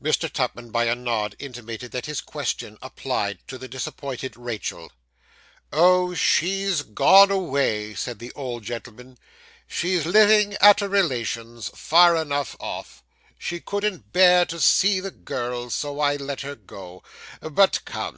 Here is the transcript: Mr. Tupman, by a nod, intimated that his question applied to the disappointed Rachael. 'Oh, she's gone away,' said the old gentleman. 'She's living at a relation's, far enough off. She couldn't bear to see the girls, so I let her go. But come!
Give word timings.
Mr. 0.00 0.32
Tupman, 0.32 0.70
by 0.70 0.84
a 0.84 0.94
nod, 0.94 1.34
intimated 1.40 1.90
that 1.90 2.06
his 2.06 2.20
question 2.20 2.78
applied 2.82 3.40
to 3.48 3.58
the 3.58 3.66
disappointed 3.66 4.36
Rachael. 4.36 4.92
'Oh, 5.72 6.14
she's 6.14 6.82
gone 6.82 7.32
away,' 7.32 7.92
said 7.96 8.20
the 8.20 8.30
old 8.34 8.62
gentleman. 8.62 9.18
'She's 9.66 10.06
living 10.06 10.54
at 10.60 10.82
a 10.82 10.88
relation's, 10.88 11.66
far 11.70 12.14
enough 12.14 12.54
off. 12.60 13.02
She 13.40 13.58
couldn't 13.58 14.12
bear 14.12 14.44
to 14.44 14.60
see 14.60 15.00
the 15.00 15.10
girls, 15.10 15.74
so 15.74 15.98
I 15.98 16.14
let 16.14 16.42
her 16.42 16.54
go. 16.54 17.02
But 17.40 17.84
come! 17.84 18.14